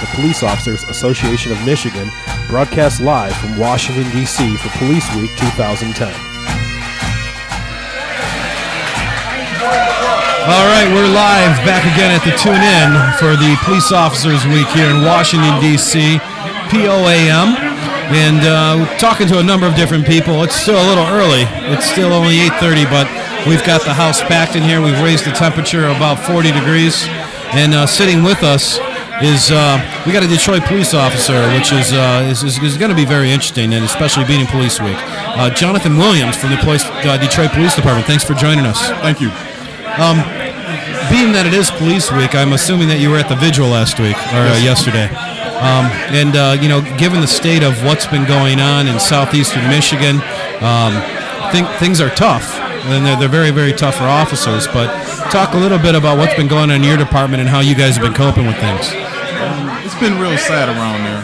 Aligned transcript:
with 0.00 0.10
the 0.10 0.16
Police 0.16 0.42
Officers 0.42 0.84
Association 0.84 1.52
of 1.52 1.64
Michigan, 1.64 2.10
broadcast 2.48 3.00
live 3.00 3.34
from 3.36 3.56
Washington, 3.58 4.04
D.C. 4.12 4.56
for 4.56 4.68
Police 4.78 5.06
Week 5.16 5.30
2010. 5.36 6.08
All 10.46 10.66
right, 10.70 10.86
we're 10.92 11.08
live 11.08 11.56
back 11.66 11.82
again 11.82 12.12
at 12.12 12.22
the 12.24 12.36
Tune 12.36 12.60
In 12.60 12.90
for 13.18 13.36
the 13.36 13.56
Police 13.64 13.90
Officers 13.90 14.46
Week 14.46 14.68
here 14.68 14.90
in 14.90 15.02
Washington, 15.02 15.60
D.C., 15.60 16.18
POAM. 16.70 17.56
And 18.08 18.38
uh, 18.46 18.98
talking 18.98 19.26
to 19.28 19.40
a 19.40 19.42
number 19.42 19.66
of 19.66 19.74
different 19.74 20.06
people. 20.06 20.44
It's 20.44 20.54
still 20.54 20.78
a 20.78 20.86
little 20.86 21.06
early. 21.06 21.42
It's 21.74 21.86
still 21.86 22.12
only 22.12 22.36
8.30, 22.36 22.88
but 22.88 23.08
we've 23.48 23.64
got 23.64 23.82
the 23.82 23.92
house 23.94 24.22
packed 24.22 24.54
in 24.54 24.62
here. 24.62 24.80
We've 24.80 25.00
raised 25.02 25.24
the 25.24 25.32
temperature 25.32 25.88
about 25.88 26.20
40 26.20 26.52
degrees. 26.52 27.06
And 27.50 27.74
uh, 27.74 27.86
sitting 27.86 28.22
with 28.22 28.44
us 28.44 28.78
is 29.22 29.50
uh, 29.50 29.80
we 30.06 30.12
got 30.12 30.22
a 30.22 30.28
Detroit 30.28 30.64
police 30.64 30.92
officer, 30.94 31.40
which 31.54 31.72
is 31.72 31.92
uh, 31.92 32.28
is, 32.28 32.42
is, 32.42 32.58
is 32.58 32.76
going 32.76 32.90
to 32.90 32.96
be 32.96 33.04
very 33.04 33.30
interesting, 33.30 33.72
and 33.72 33.84
especially 33.84 34.24
being 34.24 34.40
in 34.40 34.46
Police 34.46 34.80
Week. 34.80 34.96
Uh, 35.36 35.50
Jonathan 35.50 35.96
Williams 35.96 36.36
from 36.36 36.50
the 36.50 36.58
police, 36.58 36.84
uh, 36.84 37.16
Detroit 37.16 37.50
Police 37.50 37.74
Department. 37.74 38.06
Thanks 38.06 38.24
for 38.24 38.34
joining 38.34 38.66
us. 38.66 38.80
Thank 39.00 39.20
you. 39.20 39.28
Um, 39.96 40.20
being 41.08 41.32
that 41.32 41.46
it 41.46 41.54
is 41.54 41.70
Police 41.70 42.10
Week, 42.12 42.34
I'm 42.34 42.52
assuming 42.52 42.88
that 42.88 42.98
you 42.98 43.10
were 43.10 43.16
at 43.16 43.28
the 43.28 43.36
vigil 43.36 43.68
last 43.68 44.00
week 44.00 44.16
or 44.34 44.44
uh, 44.50 44.58
yesterday. 44.58 45.06
Um, 45.56 45.88
and 46.12 46.36
uh, 46.36 46.58
you 46.60 46.68
know, 46.68 46.82
given 46.98 47.20
the 47.20 47.30
state 47.30 47.62
of 47.62 47.72
what's 47.84 48.06
been 48.06 48.26
going 48.26 48.60
on 48.60 48.86
in 48.86 48.98
southeastern 49.00 49.64
Michigan, 49.68 50.20
um, 50.60 50.92
think 51.52 51.68
things 51.78 52.00
are 52.00 52.10
tough, 52.10 52.58
and 52.90 53.06
they're, 53.06 53.16
they're 53.16 53.28
very, 53.28 53.50
very 53.50 53.72
tough 53.72 53.96
for 53.96 54.04
officers. 54.04 54.66
But 54.66 54.92
talk 55.30 55.54
a 55.54 55.58
little 55.58 55.78
bit 55.78 55.94
about 55.94 56.18
what's 56.18 56.34
been 56.34 56.48
going 56.48 56.70
on 56.70 56.76
in 56.76 56.84
your 56.84 56.96
department 56.96 57.40
and 57.40 57.48
how 57.48 57.60
you 57.60 57.74
guys 57.74 57.96
have 57.96 58.04
been 58.04 58.14
coping 58.14 58.46
with 58.46 58.58
things. 58.58 59.05
It's 59.84 59.98
been 59.98 60.18
real 60.18 60.36
sad 60.38 60.68
around 60.68 61.04
there. 61.06 61.22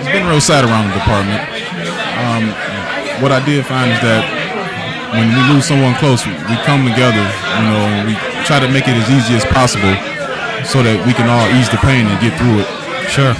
It's 0.00 0.10
been 0.10 0.26
real 0.26 0.40
sad 0.40 0.64
around 0.64 0.90
the 0.90 0.98
department. 0.98 1.42
Um, 2.18 2.50
what 3.22 3.32
I 3.32 3.40
did 3.44 3.64
find 3.66 3.90
is 3.92 4.00
that 4.02 4.24
when 5.14 5.30
we 5.32 5.40
lose 5.54 5.64
someone 5.64 5.94
close, 5.96 6.26
we 6.26 6.56
come 6.66 6.84
together, 6.84 7.22
you 7.22 7.64
know, 7.70 7.82
and 7.94 8.08
we 8.08 8.14
try 8.44 8.60
to 8.60 8.68
make 8.68 8.88
it 8.88 8.96
as 8.98 9.08
easy 9.08 9.34
as 9.34 9.44
possible 9.46 9.94
so 10.66 10.82
that 10.82 10.98
we 11.06 11.14
can 11.14 11.30
all 11.30 11.46
ease 11.56 11.70
the 11.70 11.78
pain 11.78 12.06
and 12.06 12.16
get 12.20 12.34
through 12.36 12.60
it. 12.60 12.68
Sure, 13.08 13.34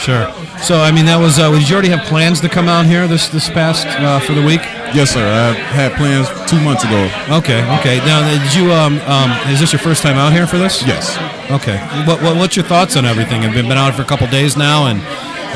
sure. 0.00 0.26
So, 0.60 0.80
I 0.80 0.90
mean, 0.92 1.06
that 1.06 1.16
was. 1.16 1.38
Uh, 1.38 1.50
did 1.52 1.68
you 1.68 1.74
already 1.74 1.88
have 1.88 2.06
plans 2.06 2.40
to 2.40 2.48
come 2.48 2.68
out 2.68 2.84
here 2.86 3.08
this 3.08 3.28
this 3.28 3.48
past 3.48 3.86
uh, 3.86 4.20
for 4.20 4.32
the 4.32 4.44
week? 4.44 4.60
Yes, 4.92 5.10
sir. 5.10 5.24
I 5.24 5.52
had 5.72 5.92
plans 5.96 6.28
two 6.50 6.60
months 6.60 6.84
ago. 6.84 7.08
Okay, 7.40 7.64
okay. 7.80 7.98
Now, 8.04 8.20
did 8.26 8.54
you? 8.54 8.72
Um, 8.72 9.00
um, 9.08 9.30
is 9.48 9.60
this 9.60 9.72
your 9.72 9.80
first 9.80 10.02
time 10.02 10.16
out 10.16 10.32
here 10.32 10.46
for 10.46 10.58
this? 10.58 10.84
Yes. 10.86 11.16
Okay. 11.50 11.78
What, 12.06 12.22
what 12.22 12.36
what's 12.36 12.54
your 12.56 12.64
thoughts 12.64 12.96
on 12.96 13.04
everything? 13.04 13.44
I've 13.44 13.52
been 13.54 13.68
been 13.68 13.78
out 13.78 13.94
for 13.94 14.02
a 14.02 14.04
couple 14.04 14.26
days 14.28 14.56
now, 14.56 14.86
and 14.86 15.00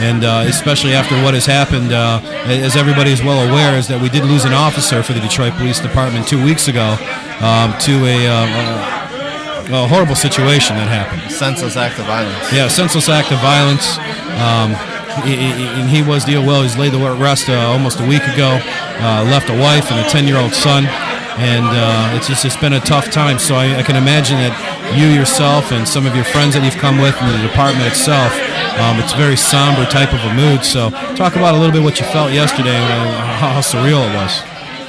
and 0.03 0.25
uh, 0.25 0.45
especially 0.49 0.93
after 0.95 1.15
what 1.23 1.35
has 1.35 1.47
happened, 1.47 1.93
uh, 1.93 2.21
as 2.47 2.75
everybody 2.77 3.13
is 3.13 3.23
well 3.23 3.49
aware, 3.49 3.79
is 3.79 3.87
that 3.89 4.01
we 4.03 4.09
did 4.09 4.25
lose 4.25 4.45
an 4.45 4.53
officer 4.53 5.03
for 5.05 5.13
the 5.13 5.21
Detroit 5.21 5.53
Police 5.55 5.79
Department 5.79 6.27
two 6.27 6.43
weeks 6.43 6.67
ago 6.67 6.99
um, 7.39 7.71
to 7.87 7.95
a, 8.03 8.19
uh, 8.27 9.71
a, 9.71 9.85
a 9.85 9.87
horrible 9.87 10.17
situation 10.17 10.75
that 10.77 10.89
happened. 10.91 11.31
senseless 11.31 11.77
act 11.77 11.97
of 12.01 12.07
violence. 12.07 12.53
Yeah, 12.53 12.67
senseless 12.67 13.09
act 13.09 13.31
of 13.31 13.39
violence. 13.39 13.95
Um, 14.43 14.75
he, 15.23 15.37
he- 15.39 15.71
and 15.79 15.87
he 15.89 16.03
was 16.03 16.25
deal 16.25 16.43
well. 16.45 16.63
He's 16.67 16.77
laid 16.77 16.91
to 16.91 16.99
rest 17.15 17.49
uh, 17.49 17.55
almost 17.71 18.01
a 18.01 18.07
week 18.07 18.27
ago. 18.27 18.59
Uh, 18.99 19.23
left 19.31 19.47
a 19.49 19.55
wife 19.55 19.93
and 19.95 20.03
a 20.05 20.09
ten-year-old 20.11 20.53
son, 20.55 20.87
and 21.37 21.67
uh, 21.67 22.17
it's 22.17 22.29
just 22.29 22.45
it's 22.45 22.57
been 22.57 22.73
a 22.75 22.81
tough 22.81 23.11
time. 23.11 23.39
So 23.39 23.55
I, 23.55 23.79
I 23.79 23.83
can 23.83 23.97
imagine 23.97 24.39
that 24.39 24.55
you 24.97 25.07
yourself 25.09 25.73
and 25.73 25.87
some 25.87 26.07
of 26.07 26.15
your 26.15 26.25
friends 26.25 26.55
that 26.55 26.63
you've 26.63 26.79
come 26.79 26.99
with 26.99 27.17
in 27.21 27.27
the 27.33 27.43
department 27.43 27.87
itself, 27.87 28.33
um, 28.79 28.99
it's 28.99 29.15
a 29.15 29.17
very 29.17 29.37
somber 29.37 29.87
type 29.87 30.15
of 30.15 30.23
a 30.23 30.33
mood. 30.35 30.65
So 30.65 30.91
talk 31.15 31.37
about 31.37 31.55
a 31.55 31.59
little 31.59 31.75
bit 31.75 31.83
what 31.83 31.99
you 31.99 32.07
felt 32.07 32.33
yesterday 32.33 32.75
and 32.75 33.11
how, 33.39 33.59
how 33.59 33.63
surreal 33.63 34.03
it 34.07 34.15
was. 34.15 34.33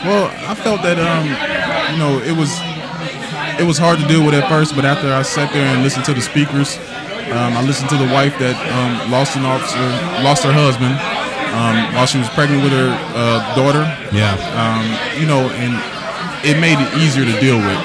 Well, 0.06 0.30
I 0.46 0.54
felt 0.54 0.82
that 0.86 1.02
um, 1.02 1.26
you 1.94 1.98
know, 1.98 2.22
it 2.22 2.36
was 2.38 2.54
it 3.58 3.66
was 3.66 3.78
hard 3.78 4.00
to 4.00 4.08
deal 4.08 4.26
with 4.26 4.36
at 4.36 4.48
first, 4.50 4.76
but 4.76 4.86
after 4.86 5.10
I 5.14 5.22
sat 5.24 5.52
there 5.54 5.66
and 5.66 5.82
listened 5.82 6.06
to 6.06 6.14
the 6.14 6.22
speakers, 6.22 6.78
um, 7.32 7.58
I 7.58 7.64
listened 7.64 7.90
to 7.90 7.98
the 7.98 8.10
wife 8.14 8.38
that 8.38 8.54
um, 8.70 9.10
lost 9.10 9.36
an 9.36 9.46
officer, 9.46 9.82
lost 10.22 10.44
her 10.44 10.54
husband 10.54 10.94
um, 11.56 11.96
while 11.96 12.06
she 12.06 12.20
was 12.20 12.30
pregnant 12.30 12.62
with 12.62 12.74
her 12.74 12.92
uh, 13.16 13.56
daughter. 13.56 13.88
Yeah. 14.12 14.36
Um, 14.54 14.86
you 15.20 15.26
know, 15.26 15.50
and 15.56 15.74
it 16.46 16.62
made 16.62 16.78
it 16.78 16.90
easier 17.02 17.26
to 17.26 17.36
deal 17.42 17.58
with. 17.58 17.80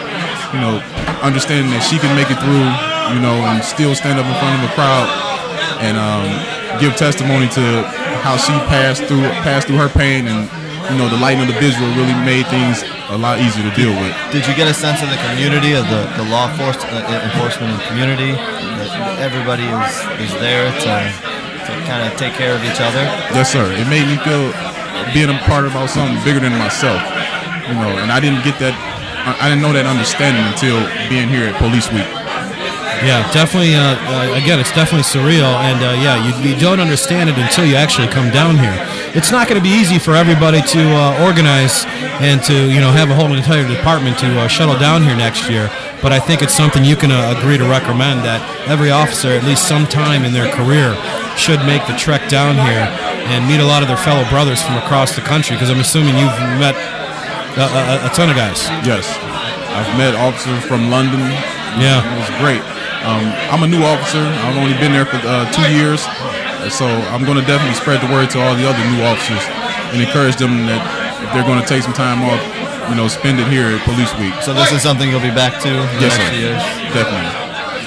You 0.53 0.61
know, 0.61 0.83
understanding 1.25 1.73
that 1.73 1.81
she 1.81 1.97
can 1.97 2.13
make 2.13 2.29
it 2.29 2.39
through, 2.43 2.69
you 3.17 3.21
know, 3.25 3.41
and 3.49 3.65
still 3.65 3.95
stand 3.97 4.21
up 4.21 4.27
in 4.27 4.37
front 4.37 4.61
of 4.61 4.69
a 4.69 4.73
crowd 4.77 5.09
and 5.81 5.97
um, 5.97 6.29
give 6.79 6.95
testimony 6.97 7.49
to 7.57 7.65
how 8.21 8.37
she 8.37 8.53
passed 8.69 9.05
through 9.09 9.25
passed 9.41 9.67
through 9.67 9.81
her 9.81 9.89
pain 9.89 10.29
and 10.29 10.45
you 10.93 10.97
know 11.01 11.09
the 11.09 11.17
lighting 11.17 11.41
of 11.41 11.49
the 11.49 11.57
visual 11.57 11.89
really 11.97 12.13
made 12.27 12.45
things 12.53 12.85
a 13.11 13.19
lot 13.19 13.41
easier 13.41 13.65
to 13.65 13.75
deal 13.75 13.91
with. 13.91 14.13
Did 14.31 14.47
you 14.47 14.55
get 14.55 14.69
a 14.71 14.75
sense 14.75 15.03
of 15.03 15.11
the 15.11 15.19
community, 15.31 15.75
of 15.75 15.83
the, 15.91 16.07
the 16.15 16.27
law 16.31 16.47
force, 16.55 16.79
uh, 16.79 17.27
enforcement 17.27 17.75
and 17.75 17.83
community? 17.91 18.39
That 18.79 19.19
everybody 19.19 19.67
is, 19.67 20.31
is 20.31 20.33
there 20.39 20.71
to, 20.71 20.95
to 21.11 21.73
kind 21.91 22.07
of 22.07 22.15
take 22.15 22.39
care 22.39 22.55
of 22.55 22.63
each 22.63 22.79
other? 22.79 23.03
Yes, 23.35 23.51
sir. 23.51 23.67
It 23.67 23.91
made 23.91 24.07
me 24.07 24.15
feel 24.23 24.55
being 25.11 25.31
a 25.31 25.39
part 25.51 25.67
about 25.67 25.91
something 25.91 26.23
bigger 26.23 26.39
than 26.39 26.55
myself. 26.55 27.03
You 27.71 27.79
know, 27.79 28.03
and 28.03 28.11
I 28.11 28.19
didn't 28.19 28.43
get 28.43 28.59
that. 28.59 28.75
I 29.41 29.49
didn't 29.49 29.63
know 29.63 29.73
that 29.73 29.87
understanding 29.87 30.43
until 30.43 30.81
being 31.07 31.29
here 31.29 31.47
at 31.47 31.55
Police 31.63 31.87
Week. 31.93 32.09
Yeah, 33.01 33.25
definitely. 33.33 33.75
Uh, 33.75 33.97
uh, 33.97 34.37
again, 34.37 34.61
it's 34.61 34.73
definitely 34.77 35.09
surreal, 35.09 35.49
and 35.65 35.81
uh, 35.81 35.97
yeah, 36.05 36.21
you, 36.21 36.53
you 36.53 36.59
don't 36.61 36.81
understand 36.81 37.31
it 37.31 37.39
until 37.39 37.65
you 37.65 37.75
actually 37.77 38.09
come 38.09 38.29
down 38.29 38.59
here. 38.59 38.77
It's 39.17 39.33
not 39.33 39.49
going 39.49 39.57
to 39.57 39.65
be 39.65 39.73
easy 39.73 39.99
for 39.99 40.15
everybody 40.15 40.61
to 40.61 40.83
uh, 40.93 41.25
organize 41.25 41.87
and 42.21 42.43
to 42.45 42.53
you 42.69 42.81
know 42.81 42.93
have 42.93 43.09
a 43.09 43.15
whole 43.15 43.33
entire 43.33 43.67
department 43.67 44.19
to 44.19 44.29
uh, 44.41 44.49
shuttle 44.49 44.77
down 44.79 45.03
here 45.03 45.17
next 45.17 45.49
year. 45.49 45.73
But 46.03 46.13
I 46.13 46.21
think 46.21 46.43
it's 46.43 46.53
something 46.53 46.85
you 46.85 46.97
can 46.97 47.11
uh, 47.11 47.35
agree 47.37 47.57
to 47.57 47.65
recommend 47.65 48.21
that 48.29 48.45
every 48.69 48.91
officer, 48.91 49.29
at 49.29 49.45
least 49.45 49.67
sometime 49.67 50.25
in 50.25 50.33
their 50.33 50.53
career, 50.53 50.93
should 51.41 51.65
make 51.65 51.87
the 51.89 51.97
trek 51.97 52.29
down 52.29 52.57
here 52.69 52.85
and 53.33 53.49
meet 53.49 53.61
a 53.61 53.67
lot 53.67 53.81
of 53.81 53.89
their 53.89 54.01
fellow 54.01 54.29
brothers 54.29 54.61
from 54.61 54.77
across 54.77 55.17
the 55.17 55.23
country. 55.23 55.57
Because 55.57 55.71
I'm 55.71 55.81
assuming 55.81 56.21
you've 56.21 56.37
met 56.61 56.77
a, 57.57 57.67
a, 57.67 58.07
a 58.07 58.11
ton 58.15 58.31
of 58.31 58.37
guys. 58.37 58.69
Yes, 58.87 59.07
I've 59.75 59.91
met 59.99 60.15
officers 60.15 60.63
from 60.65 60.91
London. 60.91 61.21
Yeah. 61.79 62.03
it 62.03 62.19
was 62.19 62.31
great. 62.43 62.63
Um, 63.07 63.25
I'm 63.49 63.63
a 63.63 63.71
new 63.71 63.81
officer. 63.83 64.21
I've 64.21 64.59
only 64.59 64.75
been 64.77 64.93
there 64.93 65.07
for 65.07 65.17
uh, 65.25 65.49
two 65.55 65.71
years, 65.73 66.03
so 66.69 66.85
I'm 67.15 67.25
going 67.25 67.39
to 67.41 67.47
definitely 67.47 67.79
spread 67.79 68.03
the 68.05 68.11
word 68.13 68.29
to 68.37 68.43
all 68.43 68.55
the 68.55 68.67
other 68.69 68.83
new 68.93 69.01
officers 69.07 69.41
and 69.95 70.03
encourage 70.03 70.37
them 70.37 70.67
that 70.69 70.83
if 71.25 71.29
they're 71.33 71.47
going 71.47 71.63
to 71.63 71.67
take 71.67 71.83
some 71.83 71.95
time 71.97 72.21
off, 72.27 72.43
you 72.91 72.97
know, 72.99 73.09
spend 73.09 73.39
it 73.41 73.47
here 73.49 73.71
at 73.73 73.81
Police 73.87 74.13
Week. 74.21 74.35
So 74.43 74.53
this 74.53 74.71
is 74.73 74.83
something 74.83 75.09
you'll 75.09 75.25
be 75.25 75.33
back 75.33 75.63
to 75.63 75.71
in 75.71 75.87
Yes, 76.03 76.13
sir. 76.19 76.29
years? 76.37 76.61
Definitely. 76.93 77.31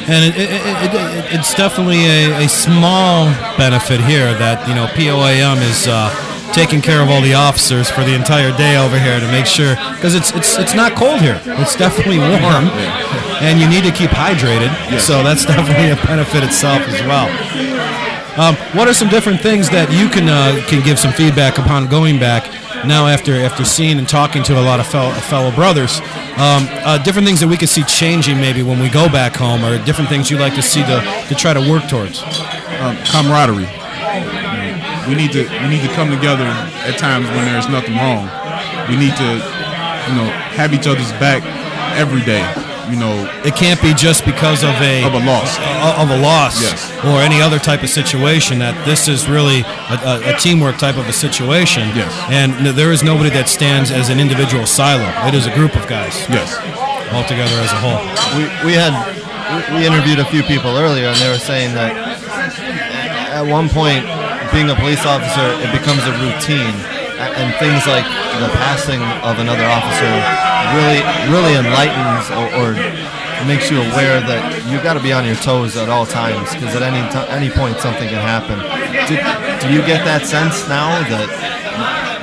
And 0.08 0.22
it, 0.26 0.36
it, 0.36 0.50
it, 0.52 0.92
it, 0.96 1.40
it's 1.40 1.54
definitely 1.54 2.04
a, 2.08 2.44
a 2.46 2.48
small 2.50 3.28
benefit 3.56 4.02
here 4.02 4.34
that, 4.36 4.68
you 4.68 4.76
know, 4.76 4.88
POAM 4.98 5.62
is 5.64 5.88
uh, 5.88 6.10
taking 6.54 6.82
care 6.82 7.02
of 7.02 7.10
all 7.10 7.22
the 7.22 7.34
officers 7.34 7.90
for 7.90 8.02
the 8.02 8.14
entire 8.16 8.56
day 8.58 8.78
over 8.78 8.98
here 9.00 9.20
to 9.20 9.28
make 9.28 9.46
sure, 9.46 9.76
because 9.96 10.16
it's, 10.16 10.32
it's, 10.34 10.58
it's 10.58 10.74
not 10.76 10.96
cold 10.96 11.20
here. 11.20 11.42
It's 11.60 11.76
definitely 11.76 12.20
warm, 12.20 12.70
and 13.42 13.60
you 13.60 13.68
need 13.68 13.84
to 13.84 13.92
keep 13.92 14.12
hydrated. 14.12 14.70
So 15.00 15.24
that's 15.24 15.46
definitely 15.50 15.90
a 15.92 15.96
benefit 16.06 16.44
itself 16.44 16.82
as 16.88 17.02
well. 17.04 17.28
Um, 18.40 18.56
what 18.76 18.88
are 18.88 18.94
some 18.94 19.10
different 19.10 19.42
things 19.42 19.70
that 19.70 19.92
you 19.92 20.10
can 20.10 20.28
uh, 20.28 20.58
can 20.68 20.84
give 20.84 20.98
some 20.98 21.12
feedback 21.14 21.60
upon 21.60 21.88
going 21.88 22.18
back 22.20 22.50
now 22.84 23.06
after 23.06 23.34
after 23.34 23.64
seeing 23.64 24.00
and 24.00 24.10
talking 24.10 24.42
to 24.44 24.60
a 24.60 24.64
lot 24.64 24.80
of 24.80 24.88
fellow, 24.88 25.12
fellow 25.14 25.52
brothers? 25.54 26.00
Um, 26.42 26.66
uh, 26.82 26.98
different 27.04 27.28
things 27.28 27.40
that 27.42 27.48
we 27.48 27.58
could 27.58 27.70
see 27.70 27.84
changing 27.84 28.38
maybe 28.38 28.64
when 28.64 28.80
we 28.80 28.90
go 28.90 29.08
back 29.08 29.36
home, 29.36 29.64
or 29.64 29.78
different 29.86 30.10
things 30.10 30.32
you'd 30.32 30.40
like 30.40 30.56
to 30.56 30.64
see 30.64 30.82
to, 30.82 31.26
to 31.30 31.36
try 31.36 31.54
to 31.54 31.62
work 31.70 31.88
towards. 31.88 32.24
um, 32.82 32.98
camaraderie. 33.06 33.70
We 35.08 35.16
need 35.16 35.32
to 35.34 35.44
we 35.62 35.68
need 35.68 35.82
to 35.88 35.94
come 35.96 36.10
together 36.10 36.46
at 36.88 36.98
times 36.98 37.28
when 37.28 37.46
there's 37.46 37.68
nothing 37.70 37.96
wrong. 37.98 38.30
We 38.90 38.96
need 38.96 39.16
to, 39.16 39.30
you 40.10 40.16
know, 40.16 40.28
have 40.56 40.74
each 40.74 40.88
other's 40.88 41.12
back 41.20 41.44
every 41.98 42.22
day. 42.22 42.44
You 42.90 43.00
know, 43.00 43.16
It 43.46 43.56
can't 43.56 43.82
be 43.82 43.94
just 43.94 44.26
because 44.26 44.62
of 44.64 44.76
a 44.82 45.04
of 45.06 45.14
a 45.14 45.24
loss. 45.26 45.58
of 46.04 46.10
a 46.10 46.18
loss 46.20 46.62
Yes. 46.62 46.92
or 47.04 47.22
any 47.22 47.42
other 47.42 47.58
type 47.60 47.82
of 47.82 47.90
situation 47.90 48.60
that 48.60 48.76
this 48.86 49.08
is 49.08 49.28
really 49.30 49.62
a, 49.90 49.96
a, 50.04 50.36
a 50.36 50.38
teamwork 50.38 50.78
type 50.78 50.98
of 50.98 51.08
a 51.08 51.14
situation 51.14 51.84
Yes. 51.96 52.12
and 52.30 52.52
there 52.78 52.92
is 52.92 53.02
nobody 53.02 53.30
that 53.32 53.48
stands 53.48 53.90
as 53.90 54.10
an 54.10 54.20
individual 54.20 54.66
silo 54.66 55.08
it 55.28 55.34
is 55.34 55.46
a 55.48 55.54
group 55.56 55.76
of 55.78 55.88
guys 55.88 56.14
Yes. 56.30 56.60
all 57.14 57.24
together 57.24 57.56
as 57.64 57.72
a 57.72 57.80
whole 57.80 58.04
We, 58.38 58.44
we 58.68 58.74
had 58.76 58.92
we- 59.72 59.80
we 59.80 59.86
interviewed 59.88 60.20
a 60.20 60.26
few 60.26 60.42
people 60.44 60.76
earlier, 60.76 61.08
and 61.08 61.18
they 61.18 61.30
were 61.30 61.38
saying 61.52 61.74
that 61.76 61.94
at 63.32 63.46
one 63.46 63.70
point, 63.70 64.04
being 64.54 64.70
a 64.70 64.78
police 64.78 65.04
officer, 65.06 65.58
it 65.66 65.72
becomes 65.74 66.06
a 66.06 66.14
routine, 66.22 66.78
and 67.18 67.50
things 67.58 67.84
like 67.90 68.06
the 68.40 68.50
passing 68.62 69.02
of 69.26 69.42
another 69.42 69.66
officer 69.66 70.12
really 70.78 71.02
really 71.30 71.56
enlightens 71.58 72.30
or, 72.34 72.46
or 72.58 72.70
makes 73.46 73.70
you 73.70 73.78
aware 73.78 74.22
that 74.24 74.64
you 74.72 74.80
got 74.82 74.94
to 74.94 75.04
be 75.04 75.12
on 75.12 75.26
your 75.26 75.36
toes 75.36 75.76
at 75.76 75.90
all 75.90 76.06
times 76.06 76.54
because 76.54 76.76
at 76.76 76.82
any 76.82 77.02
t- 77.12 77.28
any 77.34 77.50
point 77.50 77.78
something 77.80 78.08
can 78.08 78.22
happen. 78.22 78.56
Do, 79.10 79.20
do 79.60 79.68
you 79.74 79.84
get 79.84 80.06
that 80.06 80.26
sense 80.26 80.68
now 80.70 81.02
that 81.12 81.28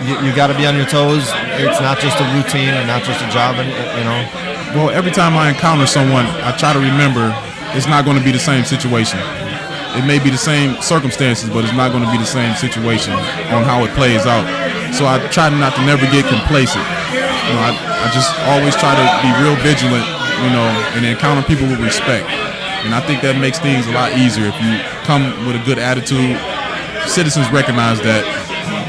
you, 0.00 0.16
you 0.24 0.34
got 0.34 0.48
to 0.48 0.56
be 0.56 0.64
on 0.64 0.76
your 0.76 0.86
toes? 0.88 1.28
It's 1.60 1.80
not 1.80 2.00
just 2.00 2.16
a 2.20 2.26
routine 2.32 2.72
and 2.72 2.86
not 2.88 3.04
just 3.04 3.20
a 3.20 3.28
job, 3.28 3.56
and 3.60 3.68
you 3.68 4.04
know. 4.04 4.20
Well, 4.70 4.90
every 4.90 5.10
time 5.10 5.36
I 5.36 5.50
encounter 5.50 5.86
someone, 5.86 6.26
I 6.46 6.56
try 6.56 6.72
to 6.72 6.78
remember 6.78 7.34
it's 7.76 7.86
not 7.86 8.04
going 8.04 8.16
to 8.16 8.24
be 8.24 8.32
the 8.32 8.38
same 8.38 8.64
situation. 8.64 9.18
It 9.98 10.06
may 10.06 10.22
be 10.22 10.30
the 10.30 10.38
same 10.38 10.80
circumstances, 10.82 11.50
but 11.50 11.64
it's 11.64 11.74
not 11.74 11.90
going 11.90 12.04
to 12.04 12.10
be 12.10 12.18
the 12.18 12.28
same 12.28 12.54
situation 12.54 13.14
on 13.50 13.66
how 13.66 13.82
it 13.82 13.90
plays 13.98 14.22
out. 14.26 14.46
So 14.94 15.06
I 15.06 15.18
try 15.34 15.50
not 15.50 15.74
to 15.74 15.82
never 15.82 16.06
get 16.14 16.26
complacent. 16.30 16.84
You 17.10 17.52
know, 17.54 17.62
I, 17.66 17.74
I 17.74 18.06
just 18.14 18.30
always 18.46 18.74
try 18.78 18.94
to 18.94 19.06
be 19.22 19.30
real 19.42 19.58
vigilant, 19.66 20.06
you 20.46 20.50
know, 20.54 20.66
and 20.94 21.02
encounter 21.02 21.42
people 21.42 21.66
with 21.66 21.82
respect. 21.82 22.30
And 22.86 22.94
I 22.94 23.00
think 23.02 23.20
that 23.22 23.36
makes 23.36 23.58
things 23.58 23.86
a 23.86 23.92
lot 23.92 24.14
easier 24.16 24.48
if 24.48 24.56
you 24.62 24.78
come 25.04 25.26
with 25.44 25.58
a 25.58 25.62
good 25.66 25.78
attitude. 25.78 26.38
Citizens 27.10 27.50
recognize 27.50 27.98
that, 28.06 28.22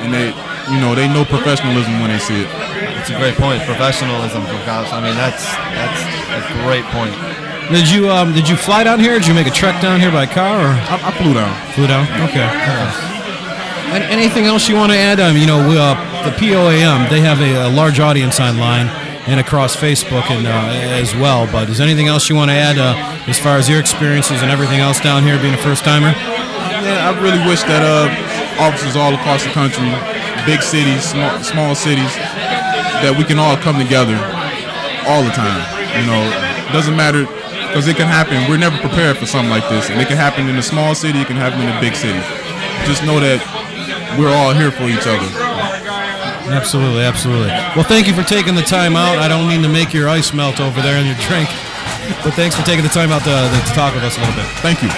and 0.06 0.14
they, 0.14 0.32
you 0.70 0.80
know, 0.80 0.94
they 0.94 1.10
know 1.10 1.26
professionalism 1.26 2.00
when 2.00 2.14
they 2.14 2.22
see 2.22 2.46
it. 2.46 2.50
It's 3.02 3.10
a 3.10 3.18
great 3.18 3.36
point. 3.36 3.66
Professionalism 3.66 4.46
from. 4.46 4.62
I 4.94 5.02
mean, 5.02 5.18
that's 5.18 5.44
that's 5.74 6.02
a 6.06 6.62
great 6.64 6.86
point. 6.94 7.41
Did 7.70 7.90
you 7.90 8.10
um, 8.10 8.34
did 8.34 8.50
you 8.50 8.56
fly 8.56 8.84
down 8.84 9.00
here? 9.00 9.18
Did 9.20 9.28
you 9.28 9.34
make 9.34 9.48
a 9.48 9.52
trek 9.52 9.82
down 9.82 10.00
here 10.00 10.12
by 10.12 10.26
car 10.26 10.60
or 10.60 10.74
I, 10.90 11.00
I 11.04 11.12
flew 11.12 11.34
down. 11.34 11.54
flew 11.72 11.88
down? 11.88 12.04
Okay. 12.28 12.44
And 13.92 14.04
anything 14.06 14.46
else 14.46 14.68
you 14.68 14.76
want 14.76 14.92
to 14.92 14.98
add? 14.98 15.20
Um, 15.20 15.36
you 15.36 15.46
know, 15.46 15.68
we, 15.68 15.78
uh, 15.78 15.96
the 16.24 16.32
POAM 16.32 17.10
they 17.10 17.22
have 17.22 17.40
a, 17.42 17.68
a 17.68 17.70
large 17.70 18.00
audience 18.00 18.40
online 18.40 18.88
and 19.28 19.40
across 19.40 19.76
Facebook 19.76 20.30
and 20.32 20.48
uh, 20.48 21.00
as 21.00 21.16
well. 21.16 21.46
But 21.52 21.70
is 21.70 21.80
anything 21.80 22.08
else 22.08 22.30
you 22.30 22.36
want 22.36 22.50
to 22.52 22.56
add 22.56 22.78
uh, 22.78 22.96
as 23.28 23.38
far 23.38 23.58
as 23.58 23.70
your 23.70 23.80
experiences 23.80 24.42
and 24.42 24.52
everything 24.52 24.80
else 24.80 25.00
down 25.00 25.24
here 25.24 25.40
being 25.40 25.54
a 25.54 25.58
first 25.64 25.84
timer? 25.84 26.12
Yeah, 26.12 27.12
I 27.12 27.22
really 27.22 27.40
wish 27.48 27.64
that 27.64 27.84
uh, 27.84 28.08
officers 28.64 28.96
all 28.96 29.14
across 29.14 29.44
the 29.44 29.52
country, 29.52 29.92
big 30.46 30.62
cities, 30.62 31.04
small, 31.04 31.44
small 31.44 31.76
cities, 31.76 32.16
that 33.04 33.16
we 33.18 33.24
can 33.24 33.40
all 33.40 33.56
come 33.58 33.78
together 33.78 34.18
all 35.08 35.24
the 35.24 35.32
time. 35.32 35.62
You 36.00 36.08
know, 36.08 36.22
it 36.68 36.74
doesn't 36.74 36.96
matter 36.96 37.28
because 37.72 37.88
it 37.88 37.96
can 37.96 38.08
happen. 38.08 38.36
We're 38.52 38.60
never 38.60 38.76
prepared 38.84 39.16
for 39.16 39.26
something 39.26 39.50
like 39.50 39.64
this, 39.72 39.90
and 39.90 40.02
it 40.02 40.12
can 40.12 40.18
happen 40.18 40.50
in 40.52 40.58
a 40.60 40.62
small 40.62 40.94
city. 40.94 41.24
It 41.24 41.28
can 41.28 41.38
happen 41.40 41.64
in 41.64 41.72
a 41.72 41.80
big 41.80 41.96
city. 41.96 42.20
Just 42.84 43.08
know 43.08 43.16
that 43.24 43.40
we're 44.20 44.28
all 44.28 44.52
here 44.52 44.76
for 44.76 44.92
each 44.92 45.08
other. 45.08 45.24
Absolutely, 46.52 47.04
absolutely. 47.04 47.48
Well, 47.80 47.88
thank 47.88 48.08
you 48.08 48.14
for 48.14 48.28
taking 48.28 48.56
the 48.56 48.68
time 48.68 49.00
out. 49.00 49.20
I 49.20 49.30
don't 49.30 49.48
mean 49.48 49.64
to 49.64 49.72
make 49.72 49.94
your 49.94 50.10
ice 50.10 50.34
melt 50.34 50.60
over 50.60 50.82
there 50.82 51.00
in 51.00 51.08
your 51.08 51.16
drink, 51.24 51.48
but 52.28 52.36
thanks 52.36 52.60
for 52.60 52.64
taking 52.68 52.84
the 52.84 52.92
time 52.92 53.12
out 53.12 53.24
to, 53.24 53.32
to 53.32 53.74
talk 53.74 53.96
with 53.96 54.04
us 54.04 54.18
a 54.18 54.20
little 54.20 54.36
bit. 54.36 54.52
Thank 54.60 54.84
you. 54.84 54.92